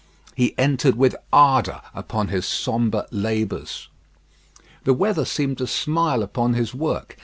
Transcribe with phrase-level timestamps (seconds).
[0.35, 3.87] He entered with ardour upon his sombre labours.
[4.83, 7.17] The weather seemed to smile upon his work.